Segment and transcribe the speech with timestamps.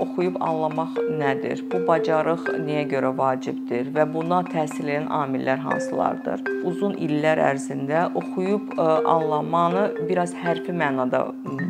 [0.00, 1.60] Oxuyub anlamaq nədir?
[1.70, 6.42] Bu bacarıq niyə görə vacibdir və buna təsir edən amillər hansılardır?
[6.66, 11.20] Uzun illər ərzində oxuyub e, anlamanı biraz hərfi mənada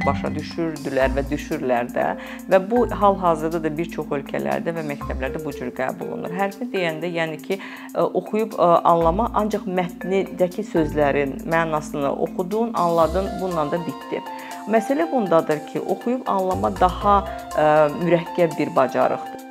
[0.07, 2.07] başa düşürdülər və düşürlər də
[2.49, 6.33] və bu hal-hazırda da bir çox ölkələrdə və məktəblərdə bu cür qəbul olunur.
[6.39, 13.71] Hərfi deyəndə, yəni ki, e, oxuyub e, anlama ancaq mətnidəki sözlərin mənasını oxudun, anladın, bununla
[13.73, 14.25] da bitdi.
[14.65, 17.65] Məsələ bundadır ki, oxuyub anlama daha ə,
[18.01, 19.43] mürəkkəb bir bacarıqdır.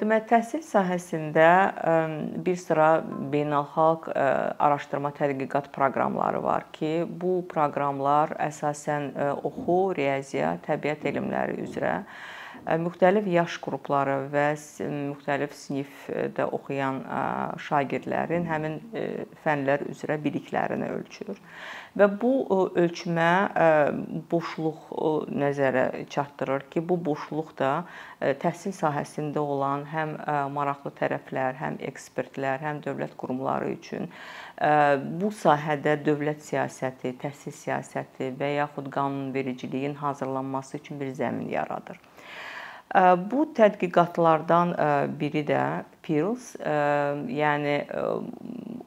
[0.00, 1.46] Deməli, təhsil sahəsində
[2.44, 2.88] bir sıra
[3.32, 9.10] beynəlxalq araşdırma tədqiqat proqramları var ki, bu proqramlar əsasən
[9.44, 12.00] oxu, riyaziyyat, təbiət elmləri üzrə
[12.66, 14.46] müxtəlif yaş qrupları və
[15.10, 17.00] müxtəlif sinifdə oxuyan
[17.66, 18.78] şagirdlərin həmin
[19.44, 21.38] fənlər üzrə biliklərini ölçür.
[21.98, 22.32] Və bu
[22.78, 23.30] ölçmə
[24.30, 24.90] boşluq
[25.34, 27.72] nəzərə çatdırır ki, bu boşluq da
[28.20, 30.14] təhsil sahəsində olan həm
[30.54, 34.06] maraqlı tərəflər, həm ekspertlər, həm dövlət qurumları üçün
[35.18, 41.98] bu sahədə dövlət siyasəti, təhsil siyasəti və yaxud qanunvericiliyin hazırlanması üçün bir zəmin yaradır.
[43.30, 44.74] Bu tədqiqatlardan
[45.20, 45.60] biri də
[46.10, 46.56] PIRLS,
[47.30, 47.76] yəni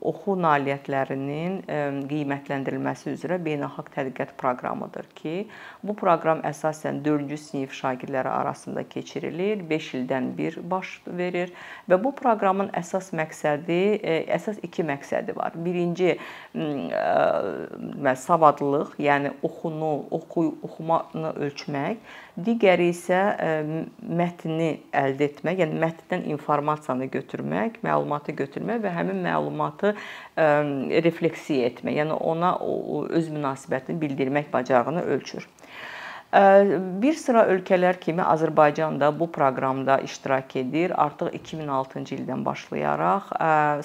[0.04, 1.54] oxu nailiyyətlərinin
[2.10, 5.36] qiymətləndirilməsi üzrə beynəlxalq tədqiqat proqramıdır ki,
[5.80, 11.54] bu proqram əsasən 4-cü sinif şagirdləri arasında keçirilir, 5 ildən bir baş verir
[11.88, 13.80] və bu proqramın əsas məqsədi,
[14.28, 15.56] əsas iki məqsədi var.
[15.56, 16.18] Birinci
[18.26, 22.04] savadlılıq, yəni oxunu, oxu, oxumanı ölçmək,
[22.44, 23.24] digəri isə
[24.04, 29.94] mətni əldə etmək, yəni mətndən informasiyanı götürmək, məlumatı götürmək və həmin məlumatı
[31.08, 32.55] refleksiya etmək, yəni ona
[33.09, 35.47] öz münasibətini bildirmək bacarığını ölçür.
[36.34, 40.94] Bir sıra ölkələr kimi Azərbaycan da bu proqramda iştirak edir.
[40.98, 43.27] Artıq 2006-cı ildən başlayaraq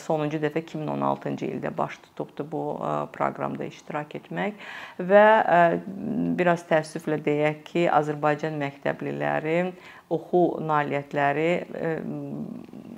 [0.00, 2.62] sonuncu dəfə 2016-cı ildə baş tutubdu bu
[3.12, 4.56] proqramda iştirak etmək
[5.10, 5.24] və
[6.40, 9.58] biraz təəssüflə deyək ki, Azərbaycan məktəbliləri
[10.08, 11.50] oxu nailiyyətləri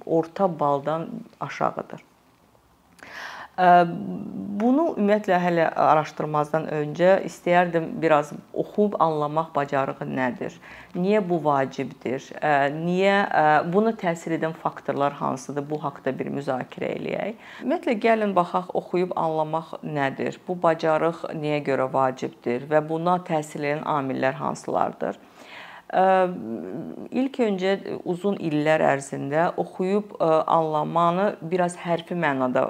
[0.06, 1.08] orta baldan
[1.40, 2.06] aşağıdır.
[4.60, 10.56] Bunu ümumiyyətlə hələ araşdırmazdan öncə istəyərdim biraz oxuyub anlamaq bacarığı nədir?
[10.96, 12.24] Niyə bu vacibdir?
[12.76, 13.14] Niyə
[13.72, 15.64] buna təsir edən faktorlar hansıdır?
[15.70, 17.40] Bu haqqda bir müzakirə eləyək.
[17.64, 20.40] Ümumiyyətlə gəlin baxaq oxuyub anlamaq nədir?
[20.48, 25.20] Bu bacarıq niyə görə vacibdir və buna təsir edən amillər hansılardır?
[25.90, 27.72] İlk öncə
[28.06, 32.62] uzun illər ərzində oxuyub anlamanı biraz hərfi mənada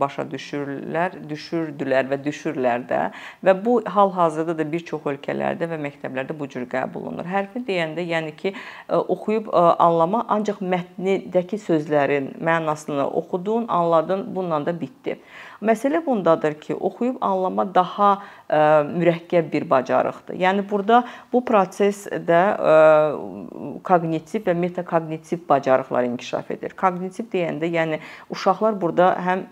[0.00, 3.02] başa düşürlər, düşürdülər və düşürlər də
[3.44, 7.28] və bu hal-hazırda da bir çox ölkələrdə və məktəblərdə bu cür qəbul olunur.
[7.28, 8.54] Hərfi deyəndə, yəni ki,
[8.88, 15.20] oxuyub anlama ancaq mətnidəki sözlərin mənasını oxudun, anladın, bununla da bitdi.
[15.62, 18.10] Məsələ bundadır ki, oxuyub anlama daha
[18.50, 20.36] ə, mürəkkəb bir bacarıqdır.
[20.42, 21.02] Yəni burada
[21.32, 22.72] bu prosesdə ə,
[23.86, 26.74] koqnitiv və metakognitiv bacarıqlar inkişaf edir.
[26.78, 28.00] Koqnitiv deyəndə, yəni
[28.34, 29.44] uşaqlar burada həm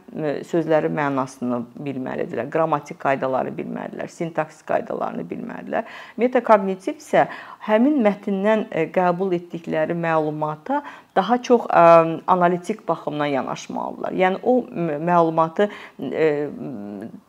[0.51, 5.87] sözlərin mənasını bilməlidirlər, qrammatik qaydaları bilməlidirlər, sintaksis qaydalarını bilməlidirlər.
[6.21, 7.29] Metakognitiv isə
[7.69, 10.83] həmin mətndən qəbul etdikləri məlumata
[11.17, 14.15] daha çox ə, analitik baxımdan yanaşmalıdırlar.
[14.17, 14.61] Yəni o
[15.07, 15.69] məlumatı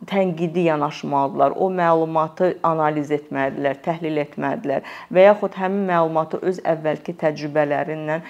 [0.08, 1.52] tənqidi yanaşmalıdırlar.
[1.56, 8.24] O məlumatı analiz etməlidirlər, təhlil etməlidirlər və yaxud həmin məlumatı öz əvvəlki təcrübələrindən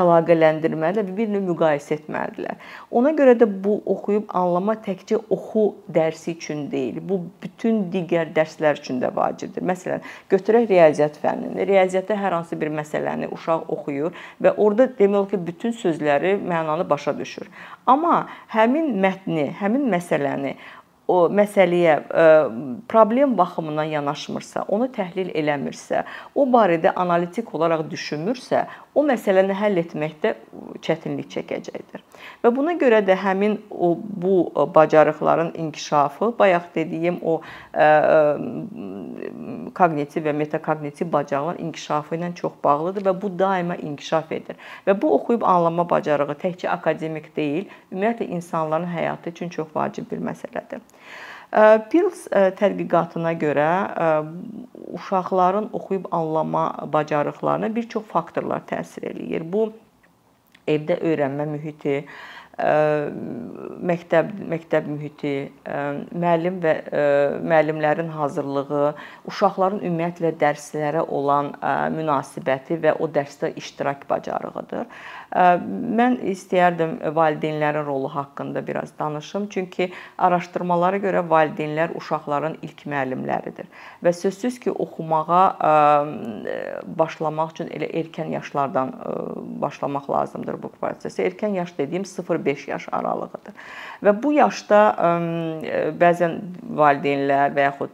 [0.00, 2.56] əlaqələndirməlidirlər və bir növ müqayisə etməlidirlər.
[2.90, 8.80] Ona görə də bu oxuyub anlama təkcə oxu dərsi üçün deyil, bu bütün digər dərslər
[8.80, 9.64] üçün də vacibdir.
[9.64, 11.66] Məsələn, götürək riyaziyyat fənnini.
[11.68, 16.88] Riyaziyyatda hər hansı bir məsələni uşaq oxuyur və orada demək olar ki, bütün sözləri, mənanı
[16.90, 17.48] başa düşür.
[17.90, 18.24] Amma
[18.54, 20.54] həmin mətni, həmin məsələni
[21.08, 21.98] o məsələyə
[22.88, 26.04] problem baxımından yanaşmırsa, onu təhlil eləmirsə,
[26.34, 28.64] o barədə analitik olaraq düşünmürsə,
[28.94, 30.34] o məsələni həll etməkdə
[30.84, 32.04] çətinlik çəkəcəkdir.
[32.44, 34.36] Və buna görə də həmin o bu
[34.74, 37.40] bacarıqların inkişafı, bayaq dediyim o
[39.74, 44.56] koqnitiv və metakognitiv bacarıqların inkişafı ilə çox bağlıdır və bu daima inkişaf edir.
[44.86, 50.22] Və bu oxuyub anlama bacarığı təkcə akademik deyil, ümumiyyətlə insanların həyatı üçün çox vacib bir
[50.24, 50.80] məsələdir.
[51.54, 52.26] PIRLS
[52.58, 53.70] tədqiqatına görə
[54.98, 59.44] uşaqların oxuyub anlama bacarıqlarına bir çox faktorlar təsir eləyir.
[59.52, 59.68] Bu
[60.66, 62.00] evdə öyrənmə mühiti,
[62.54, 65.34] məktəb məktəb mühiti,
[66.14, 66.74] müəllim və
[67.42, 68.94] müəllimlərin hazırlığı,
[69.26, 71.50] uşaqların ümumiyyətlə dərslərə olan
[71.96, 74.86] münasibəti və o dərsdə iştirak bacarığıdır.
[75.34, 83.66] Mən istəyərdim valideynlərin rolu haqqında biraz danışım, çünki araşdırmalara görə valideynlər uşaqların ilk müəllimləridir
[84.04, 85.44] və sözsüz ki, oxumağa
[86.86, 88.94] başlamaq üçün elə erkən yaşlardan
[89.58, 91.26] başlamaq lazımdır bu prosesə.
[91.26, 92.06] Erkən yaş dediyim
[92.44, 93.54] 0-5 yaş aralığıdır.
[94.04, 94.80] Və bu yaşda
[96.00, 96.34] bəzən
[96.76, 97.92] valideynlər və yaxud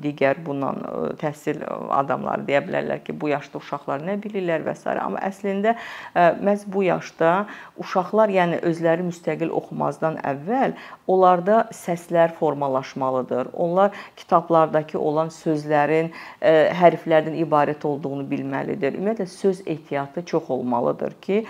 [0.00, 0.78] digər bundan
[1.20, 1.60] təhsil
[1.92, 4.88] adamları deyə bilərlər ki, bu yaşda uşaqlar nə bilirlər və s.
[4.88, 5.74] amma əslində
[6.16, 10.72] məhz bu yaşda uşaqlar, yəni özləri müstəqil oxumazdan əvvəl
[11.06, 13.52] onlarda səslər formalaşmalıdır.
[13.52, 18.96] Onlar kitablardakı olan sözlərin hərflərdən ibarət olduğunu bilməlidir.
[18.96, 21.44] Ümumiyyətlə söz ehtiyatı çox olmalıdır ki,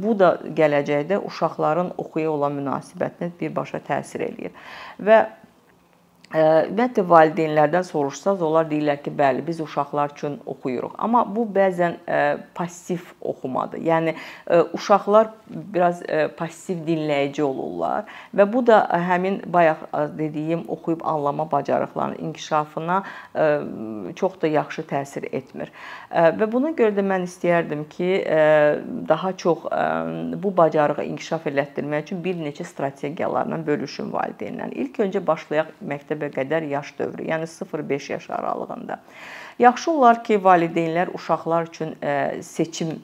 [0.00, 4.56] bu da gələcəkdə uşaqların oxuya olan münasibətinə birbaşa təsir eləyir.
[5.00, 5.20] Və
[6.30, 10.92] Ümumiyyətlə valideynlərdən soruşsaz, onlar deyirlər ki, bəli, biz uşaqlar üçün oxuyuruq.
[11.02, 11.96] Amma bu bəzən
[12.54, 13.82] passiv oxumadır.
[13.82, 14.14] Yəni
[14.78, 15.32] uşaqlar
[15.74, 16.04] biraz
[16.38, 18.78] passiv dinləyici olurlar və bu da
[19.08, 19.82] həmin bayaq
[20.18, 23.02] dediyim oxuyub anlama bacarıqlarının inkişafına
[24.14, 25.74] çox da yaxşı təsir etmir.
[26.14, 28.12] Və buna görə də mən istəyərdim ki,
[29.08, 29.66] daha çox
[30.38, 34.78] bu bacarığı inkişaf elətdirmək üçün bir neçə strategiyalarla bölüşüm valideynlərlə.
[34.86, 39.00] İlk öncə başlayaq məktəb məktəbə qədər yaş dövrü, yəni 0-5 yaş aralığında.
[39.60, 41.94] Yaxşı olar ki, valideynlər uşaqlar üçün
[42.40, 43.02] seçim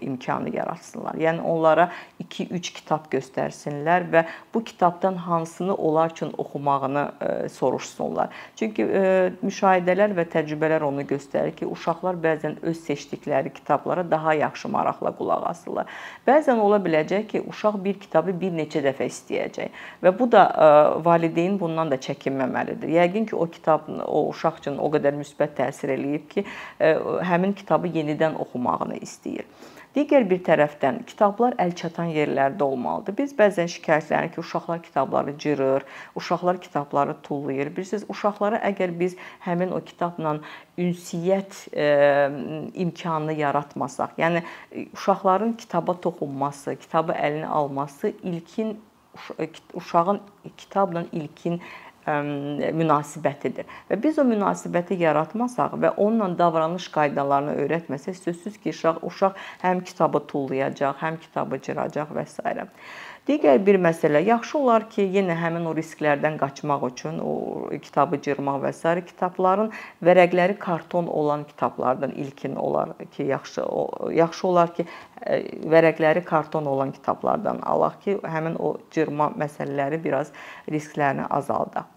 [0.00, 1.18] imkanı yaratsınlar.
[1.20, 1.90] Yəni onlara
[2.22, 4.22] 2-3 kitab göstərsinlər və
[4.54, 7.02] bu kitabdan hansını onlar üçün oxumağını
[7.52, 8.30] soruşsunlar.
[8.56, 8.86] Çünki
[9.42, 15.44] müşahidələr və təcrübələr onu göstərir ki, uşaqlar bəzən öz seçdikləri kitablara daha yaxşı maraqla qulaq
[15.50, 15.92] asırlar.
[16.24, 19.68] Bəzən ola biləcək ki, uşaq bir kitabı bir neçə dəfə istəyəcək
[20.06, 20.46] və bu da
[21.04, 22.96] valideyn bundan da çəkinməməlidir.
[22.96, 25.65] Yəqin ki, o kitab o uşaq üçün o qədər müsbət təsir
[25.96, 26.44] eləyib ki,
[27.30, 29.46] həmin kitabı yenidən oxumağını istəyir.
[29.96, 33.14] Digər bir tərəfdən kitablar əlçatan yerlərdə olmalıdır.
[33.16, 35.86] Biz bəzən şikayətlənir ki, uşaqlar kitabları cırır,
[36.20, 37.70] uşaqlar kitabları tullayır.
[37.72, 39.16] Bilirsiniz, uşaqlara əgər biz
[39.46, 40.34] həmin o kitabla
[40.76, 41.86] ünsiyyət e,
[42.84, 44.44] imkanını yaratmasaq, yəni
[44.92, 48.76] uşaqların kitaba toxunması, kitabı əlinə alması ilkin
[49.74, 50.20] uşağın
[50.56, 51.60] kitabla ilkin
[52.06, 53.66] münasibətidir.
[53.90, 59.82] Və biz o münasibəti yaratmasaq və onunla davranış qaydalarını öyrətməsək, sözsüz ki, uşaq uşaq həm
[59.84, 62.66] kitabı tullayacaq, həm kitabı cıracaq və s.
[63.26, 67.32] Digər bir məsələ, yaxşı olar ki, yenə həmin o risklərdən qaçmaq üçün o
[67.82, 68.92] kitabı cırmaq və s.
[69.08, 69.72] kitabların
[70.06, 73.66] vərəqləri karton olan kitablardan ilkin olar ki, yaxşı
[74.14, 74.86] yaxşı olar ki,
[75.74, 80.30] vərəqləri karton olan kitablardan alaq ki, həmin o cırma məsələləri biraz
[80.70, 81.95] risklərini azaldaq.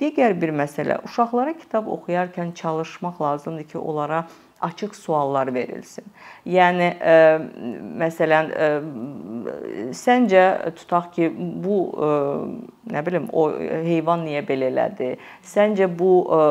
[0.00, 4.24] Digər bir məsələ, uşaqlara kitab oxuyarkən çalışmaq lazımdır ki, onlara
[4.60, 6.04] açıq suallar verilsin.
[6.48, 7.70] Yəni ə, e,
[8.00, 10.44] məsələn ə, e, səncə
[10.76, 11.30] tutaq ki,
[11.64, 13.46] bu ə, e, nə bilim o
[13.86, 15.14] heyvan niyə belə elədi?
[15.46, 16.42] Səncə bu ə,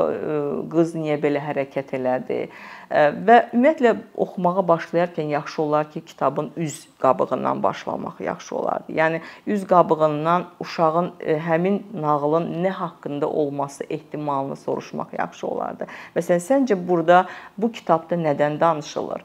[0.71, 2.43] qız niyə belə hərəkət elədi?
[2.89, 8.95] Və ümumiyyətlə oxumağa başlayarkən yaxşı olar ki, kitabın üz qabığından başlamaq yaxşı olardı.
[8.97, 11.11] Yəni üz qabığından uşağın
[11.45, 15.87] həmin nağılın nə haqqında olması ehtimalını soruşmaq yaxşı olardı.
[16.15, 17.25] Məsələn, səncə burada
[17.57, 19.23] bu kitabda nədən danışılır?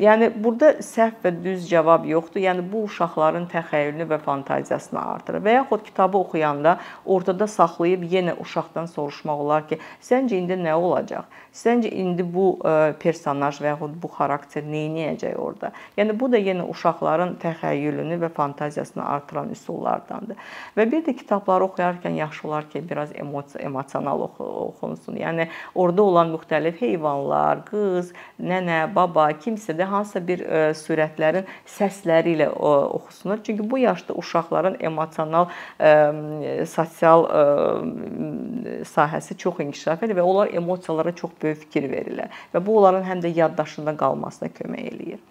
[0.00, 2.40] Yəni burada səhv və düz cavab yoxdur.
[2.42, 5.42] Yəni bu uşaqların təxəyyülünü və fantaziyasını artırır.
[5.44, 11.28] Və yaxud kitabı oxuyanda ortada saxlayıb yenə uşaqdan soruşmaq olar ki, səncə indi nə olacaq?
[11.54, 14.82] Səncə indi bu e, personaj və yaxud bu xarakter nə
[15.12, 15.70] edəcək orada?
[15.98, 20.40] Yəni bu da yenə uşaqların təxəyyülünü və fantaziyasını artıran üsullardandır.
[20.74, 23.14] Və bir də kitabları oxuyarkən yaxşı olar ki, biraz
[23.60, 25.22] emosional oxunsun.
[25.22, 28.10] Yəni orada olan müxtəlif heyvanlar, qız,
[28.42, 33.42] nənə, baba, kimsə də və hansısa bir e, surətlərin səsləri ilə oxusunur.
[33.44, 35.48] Çünki bu yaşda uşaqların emosional
[35.78, 42.64] e, sosial e, sahəsi çox inkişaf edir və onlar emosiyalara çox böyük fikir verirlər və
[42.64, 45.22] bu onların həm də yaddaşında qalmasına kömək eləyir.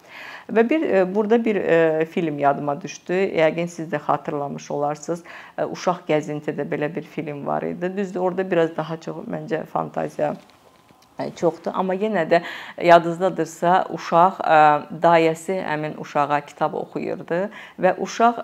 [0.53, 0.81] Və bir
[1.15, 1.57] burada bir
[2.11, 3.15] film yadıma düşdü.
[3.39, 5.23] Yəqin siz də xatırlamış olarsınız.
[5.71, 7.93] Uşaq gəzintidə belə bir film var idi.
[7.97, 10.33] Düzdür, orada biraz daha çox məncə fantaziya
[11.37, 12.39] çoxdur, amma yenə də
[12.81, 14.39] yadınızdadırsa, uşaq
[15.03, 17.49] dayəsi həmin uşağa kitab oxuyurdu
[17.81, 18.41] və uşaq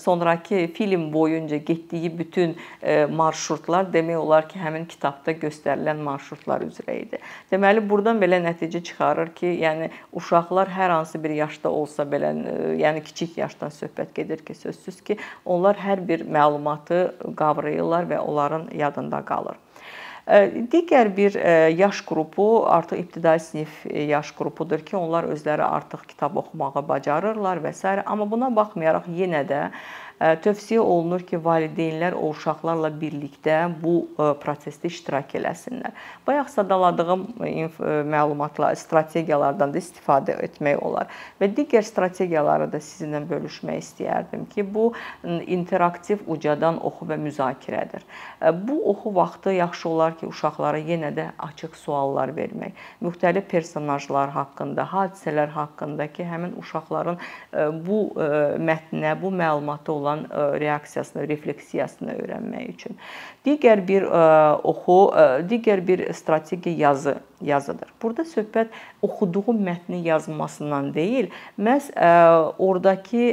[0.00, 2.56] sonrakı film boyunca getdiyi bütün
[3.12, 7.20] marşrutlar demək olar ki, həmin kitabda göstərilən marşrutlar üzrə idi.
[7.52, 12.32] Deməli, burdan belə nəticə çıxarır ki, yəni uşaqlar hər hansı bir yaşda olsa belə,
[12.80, 18.70] yəni kiçik yaşdan söhbət gedir ki, sözsüz ki, onlar hər bir məlumatı qavrayırlar və onların
[18.74, 19.60] yadında qalır.
[20.30, 21.34] Digər bir
[21.74, 27.72] yaş qrupu artıq ibtidai sinif yaş qrupudur ki, onlar özləri artıq kitab oxumağı bacarırlar və
[27.74, 27.96] s.
[28.06, 29.62] amma buna baxmayaraq yenə də
[30.20, 33.94] tövsiyə olunur ki, valideynlər o uşaqlarla birlikdə bu
[34.42, 35.94] prosesdə iştirak eləsinlər.
[36.26, 37.22] Bayaq sadaladığım
[38.12, 41.08] məlumatlar, strategiyalardan da istifadə etmək olar
[41.40, 44.90] və digər strategiyaları da sizinlə bölüşmək istəyərdim ki, bu
[45.48, 48.04] interaktiv ucadan oxu və müzakirədir.
[48.66, 54.84] Bu oxu vaxtı yaxşı olar ki, uşaqlara yenə də açıq suallar vermək, müxtəlif personajlar haqqında,
[54.92, 57.16] hadisələr haqqında ki, həmin uşaqların
[57.88, 58.02] bu
[58.68, 62.96] mətnə, bu məlumata olan olan e, reaksiyasını, refleksiyasını öyrənmək üçün.
[63.46, 64.22] Digər bir e,
[64.62, 67.88] oxu, e, digər bir strateji yazı yazıdır.
[68.02, 68.68] Burada söhbət
[69.02, 71.88] oxuduğu mətni yazmasından deyil, məhz
[72.58, 73.30] ordakı,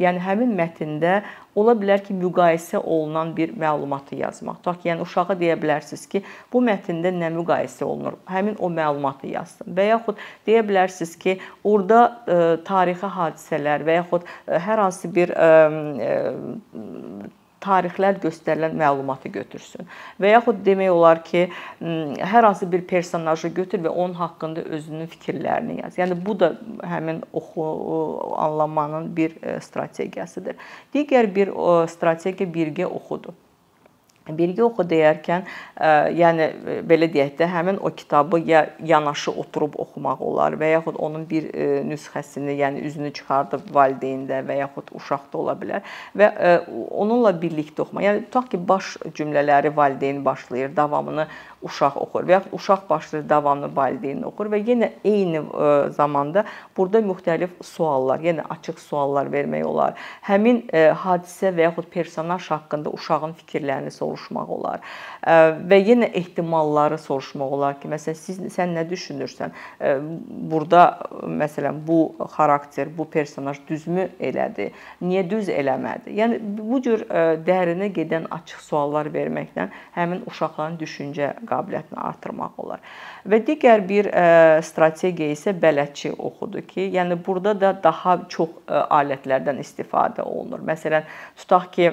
[0.00, 1.18] yəni həmin mətndə
[1.58, 4.60] ola bilər ki, müqayisə olunan bir məlumatı yazmaq.
[4.60, 8.20] Tutaq ki, yəni uşağa deyə bilərsiniz ki, bu mətndə nə müqayisə olunur?
[8.30, 9.70] Həmin o məlumatı yazsın.
[9.76, 12.00] Və yaxud deyə bilərsiniz ki, orada
[12.66, 15.34] tarixi hadisələr və yaxud hər hansı bir
[17.60, 19.88] tarixlər göstərilən məlumatı götürsün.
[20.20, 21.46] Və yaxud demək olar ki,
[21.80, 25.98] hər hansı bir personajı götür və onun haqqında özünün fikirlərini yaz.
[26.00, 26.54] Yəni bu da
[26.88, 27.68] həmin oxu
[28.36, 30.56] anlamanın bir strategiyasıdır.
[30.94, 31.52] Digər bir
[31.88, 33.36] strategiya birgə oxudur.
[34.38, 35.46] Birgə oxu deyərkən,
[36.16, 36.48] yəni
[36.88, 41.48] belə deyək də, həmin o kitabı ya yanaşı oturub oxumaq olar və yaxud onun bir
[41.88, 46.30] nüsxəsini, yəni üzünü çıxardıb valideyndə və yaxud uşaqda ola bilər və
[46.90, 48.06] onunla birlikdə oxumaq.
[48.08, 51.28] Yəni tutaq ki, baş cümlələri valideyn başlayır, davamını
[51.62, 56.44] uşaq oxur və yaxud uşaq başlayır davamlı valideyn oxur və yenə eyni e, zamanda
[56.76, 59.98] burada müxtəlif suallar, yenə açıq suallar vermək olar.
[60.24, 64.80] Həmin e, hadisə və yaxud personaj haqqında uşağın fikirlərini soruşmaq olar.
[65.24, 69.52] Və yenə ehtimalları soruşmaq olar ki, məsələn siz sən nə düşünürsən?
[70.50, 74.70] Burada məsələn bu xarakter, bu personaj düzmü elədi?
[75.02, 76.14] Niyə düz eləmədi?
[76.16, 77.04] Yəni bu cür
[77.46, 82.80] dərinə gedən açıq suallar verməklə həmin uşaqların düşüncə qabiliyyətini artırmaq olar.
[83.24, 84.10] Və digər bir
[84.64, 90.62] strategiya isə bələdçi oxudur ki, yəni burada da daha çox alətlərdən istifadə olunur.
[90.64, 91.90] Məsələn, tutaq ki,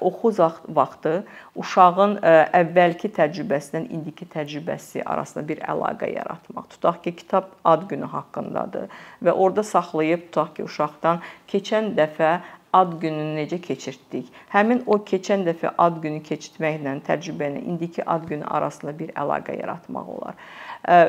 [0.00, 1.25] oxu vaxtı
[1.56, 2.18] uşağın
[2.60, 6.68] əvvəlki təcrübəsindən indiki təcrübəsi arasında bir əlaqə yaratmaq.
[6.74, 8.92] Tutaq ki, kitab ad günü haqqındadır
[9.24, 12.38] və orada saxlayıb tutaq ki, uşaqdan keçən dəfə
[12.76, 14.28] ad gününü necə keçirtdik?
[14.52, 20.10] Həmin o keçən dəfə ad günü keçirtməklə təcrübəni indiki ad günü arasında bir əlaqə yaratmaq
[20.16, 20.34] olar.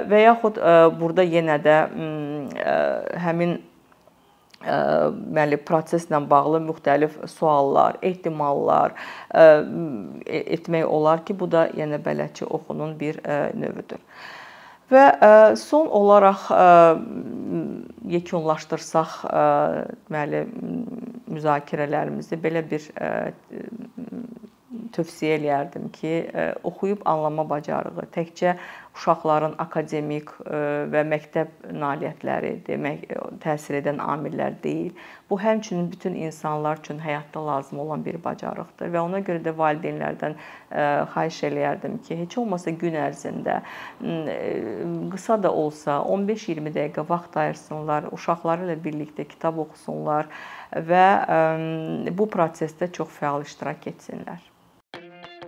[0.09, 0.61] Və yaxud
[0.99, 1.79] burada yenə də
[3.25, 3.57] həmin
[4.63, 8.95] deməli proseslə bağlı müxtəlif suallar, ehtimallar
[9.33, 9.45] e,
[10.57, 13.21] etmək olar ki, bu da yenə bələdçi oxunun bir
[13.53, 14.01] növüdür.
[14.87, 15.03] Və
[15.59, 16.45] son olaraq
[18.07, 20.45] yekunlaşdırsaq deməli
[21.27, 22.87] müzakirələrimizi belə bir
[24.95, 26.13] tövsiyə eləyərdim ki,
[26.67, 28.57] oxuyub anlama bacarığı təkcə
[28.97, 30.59] uşaqların akademik e,
[30.91, 34.93] və məktəb nailiyyətləri demək e, təsir edən amillər deyil.
[35.29, 40.35] Bu həmçinin bütün insanlar üçün həyatda lazım olan bir bacarıqdır və ona görə də valideynlərdən
[40.37, 43.61] e, xahiş eləyərdim ki, heç olmasa gün ərzində
[45.13, 50.31] qısa da olsa 15-20 dəqiqə vaxt ayırsınlar, uşaqları ilə birlikdə kitab oxusunlar
[50.89, 51.07] və
[52.17, 54.56] bu prosesdə çox fəal iştirak etsinlər.